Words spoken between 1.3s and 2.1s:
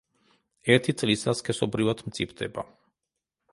სქესობრივად